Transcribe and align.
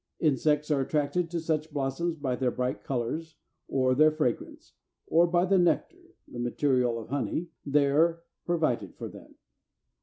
Insects 0.19 0.71
are 0.71 0.81
attracted 0.81 1.29
to 1.29 1.39
such 1.39 1.71
blossoms 1.71 2.15
by 2.15 2.35
their 2.35 2.49
bright 2.49 2.83
colors, 2.83 3.35
or 3.67 3.93
their 3.93 4.09
fragrance, 4.09 4.73
or 5.05 5.27
by 5.27 5.45
the 5.45 5.59
nectar 5.59 6.15
(the 6.27 6.39
material 6.39 6.97
of 6.97 7.09
honey) 7.09 7.49
there 7.67 8.23
provided 8.43 8.95
for 8.95 9.07
them. 9.09 9.35